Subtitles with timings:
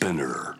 [0.00, 0.54] Spinner.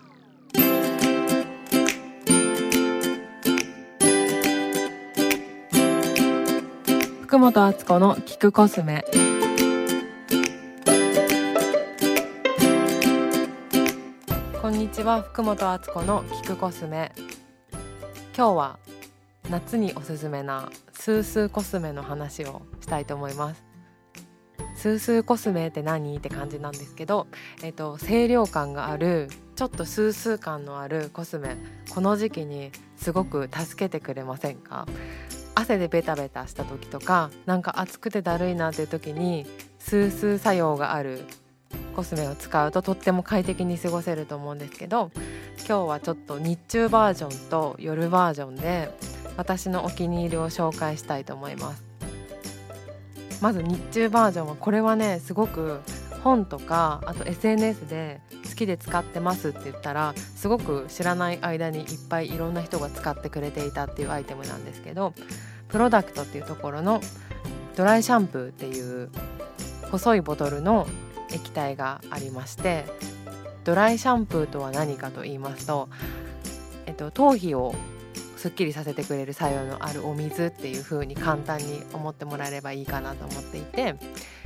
[7.22, 9.02] 福本敦子の聞くコスメ
[14.61, 17.11] こんにちは福本敦子の聞くコスメ
[18.36, 18.79] 今日は
[19.48, 23.70] 夏におすすめなスースーコスメの話をしたいと思います
[24.80, 26.16] スースーコスメって何？
[26.16, 27.26] って感じなんですけど、
[27.62, 31.59] えっと、清涼感があるちょっとスースー感のあるコスメ
[31.91, 34.86] この時期にすごく助けてくれませんか？
[35.55, 39.45] 汗でベタベタした時とかなんか暑くてだるいなっていう時に
[39.78, 41.27] スースー作用がある
[41.94, 45.10] コスメを使うととっても快適に過ごせると思うんですけど
[45.58, 48.91] 今日はちょっと日中バージョンと夜バージョンで
[49.36, 51.89] 私のお気に入りを紹介したいと思います。
[53.40, 55.80] まず日中バージョンはこれはねすごく
[56.22, 65.14] 本とかあと SNS で好きで使ってますって言ったらすごく知らない間にいっぱいいろんな人が使ってくれていたっていうアイテムなんですけど
[65.69, 67.00] プロダクトっていうところの
[67.77, 69.08] ドライシャンプーっていう
[69.91, 70.86] 細いボトルの
[71.32, 72.84] 液体がありまして
[73.64, 75.88] ドライシャンプーとは何かと言いますと、
[76.86, 77.75] えっと、頭皮を
[78.41, 83.97] すっきりさせてくれる作用のあるお水っていう風に簡単に思ってもらえればいいかなと思っていて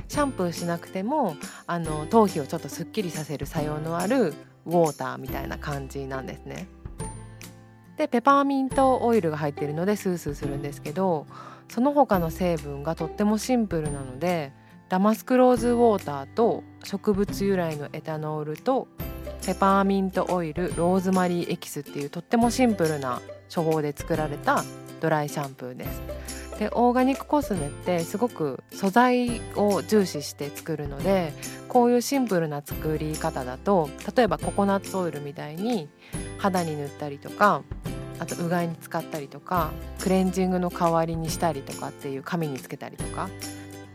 [0.09, 4.33] シャンプーしなくてもあの頭皮をちょっとすっきりさせる作用のある
[4.65, 6.67] ウォーターみたいな感じなんですね。
[7.95, 11.25] でペパーミントオイルが入っているのでスースーするんですけど
[11.69, 14.51] その他の成分がとってもシンプルなので
[14.89, 18.89] ダマスクローズウォーターと植物由来のエタノールと
[19.45, 23.21] ペパーミントオイルローズマリーエキスっていうとってもシンプルな
[23.53, 24.63] 処方で作られた
[25.01, 26.01] ドライシャンプーです。
[26.59, 31.33] でオーガニックコスメってすごく素材を重視して作るので
[31.67, 35.89] こういうシンプルな作り方だと例えばココナッツオイルみたいに
[36.37, 37.63] 肌に塗ったりとか
[38.19, 43.29] あとうがいに使ったりとかクレンジングの代わりにしたりとかっていう髪につけたりとか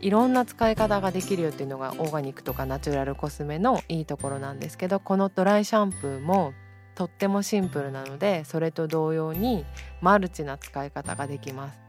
[0.01, 6.53] いろんな使い方ができるよっていうのがオーガニックとかナチュラルコスメのいいところなんですけどこのドライシャンプーも
[6.95, 9.65] とってもシンプルなのでそれと同様に
[10.01, 11.79] マルチな使い方ができます。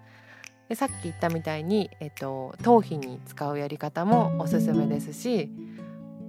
[0.68, 5.50] でさっき言ったみたいに、えっと、頭皮に使うやり方もおすすめですし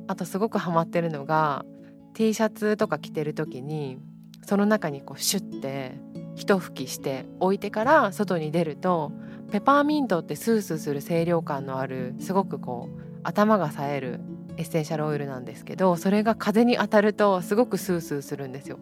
[0.08, 1.66] あとすごくハマってるのが
[2.14, 4.00] T シャツとか着てる時に
[4.46, 5.98] その中にこうシュッて
[6.36, 9.12] 一拭きして置いてから外に出ると
[9.52, 14.20] ペパーミントってスースーする清涼感のあるすごくこう頭が冴える
[14.58, 18.80] エッセンシャルオイルなんですけどそれが風に当たるとすごくスースーするんですよ。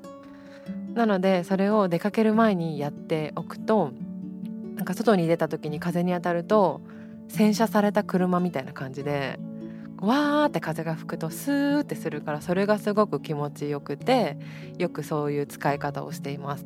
[0.93, 3.91] なのでそれを出かける前にやっておくと
[4.75, 6.81] なんか外に出た時に風に当たると
[7.29, 9.39] 洗車された車みたいな感じで
[10.01, 14.37] わーって風が吹くとスーってするからそれがすごく気持ちよくて
[14.77, 16.65] よくそういう使い方をしています。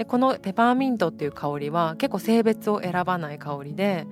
[0.00, 4.06] でこのペパーミントっていう香りは結構性別を選ばない香りで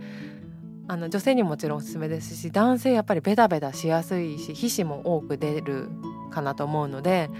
[0.86, 5.88] あの女性にもちろんおすすめですし男性やっぱりベタベタしやすいし皮脂も多く出る
[6.30, 7.30] かなと思うので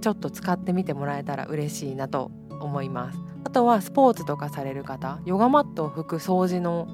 [0.00, 3.18] ちょっと使ってみてもらえたら嬉しいなと思います。
[3.42, 6.86] あとはスポーツとかされる方ヨガマットを拭く掃除の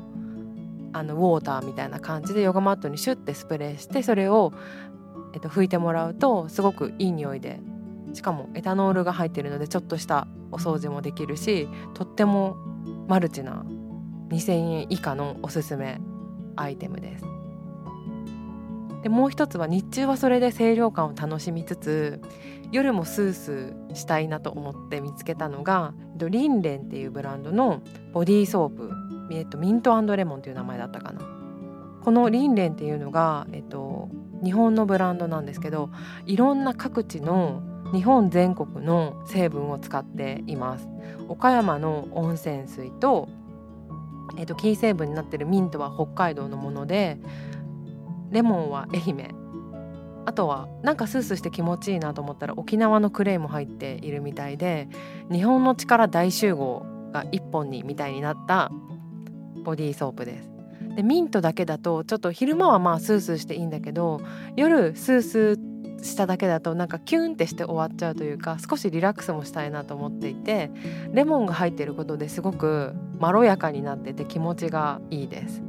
[0.94, 4.54] あのウォーターみたいな感じでヨガマットにシュッてスプレーしてそれを、
[5.34, 7.60] えっと、拭いてもらうとすごくいい匂いで
[8.14, 12.56] しかもエタノールが入ってるのでちょっとしたお掃除もできるしとっても
[13.08, 13.64] マルチな
[14.30, 16.00] 2000円以下のおすすめ
[16.56, 17.24] アイテムです。
[19.02, 22.22] でもう一つは日中はそれで清涼感を楽しみつつ
[22.72, 27.82] 夜もスースーしたいなと思って見つけたのがリンレンっていうブランドの
[28.14, 28.90] ボディーソープ、
[29.30, 31.20] えっと、ミントレモンっていう名前だったかな
[32.02, 34.08] このリンレンっていうのが、えっと、
[34.42, 35.90] 日本のブランドなんですけど
[36.24, 37.62] いろんな各地の
[37.92, 40.88] 日本全国の成分を使っています
[41.28, 43.28] 岡山の温泉水と
[44.36, 47.18] えーと、キー成分になってるミントは北海道のもので
[48.30, 49.34] レモンは愛媛
[50.26, 54.88] あとはなんかスースーして気持ちいいなと思ったら沖縄のクレイも入っているみたいで
[55.30, 58.72] 日本の力大集合が一本にみたいになった
[59.62, 60.50] ボディーソープです。
[60.96, 64.20] でミントだけだとちょっと昼間はまあスースーしていいんだけど
[64.56, 65.73] 夜スースー
[66.04, 70.70] しただけだとなんかキュンってして終わっちゃうというか少しリラックスもしたいなと思っていて
[71.12, 75.62] レモンが入ってることですごくまろやかになってて気持ちがいいです。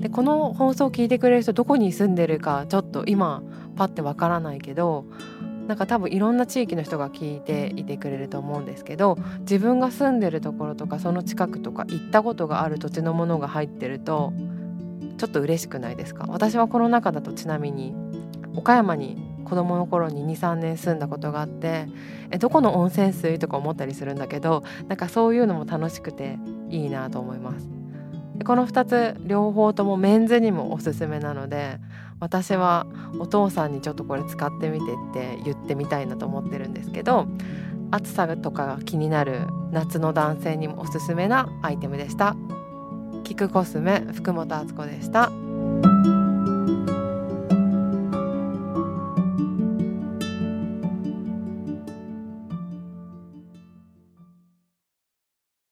[0.00, 3.42] でこの放送を聞いてくれる人どこに住んでるかちょっと今
[3.76, 5.04] パッてわからないけど
[5.66, 14.32] なんか多分いろんな地域の人が聞いていてくれると思うんですけど自分が住んでるところとかその近くとか行ったことがある土地のものが入ってると
[15.18, 16.26] ちょっと嬉しくないですか？
[16.28, 17.94] 私はこの中だとちなみに
[18.56, 21.86] 岡山に子供の頃に23年住んだことがあって
[22.30, 26.38] えどこの温泉水とか思ったりするんだけどなんかそういうのも楽しくて
[26.70, 27.68] いいなと思います
[28.44, 31.78] この2つ両方ともメンズにもおすすめなので
[32.18, 32.86] 私は
[33.18, 37.26] お父さんにちょっとこれ使ってみてって言ってみたいなと思ってるんですけど
[37.90, 42.36] 暑さとかが気になる夏の男性にもおすすめなアイテムでした。
[43.24, 45.45] キクコスメ福本敦子でした。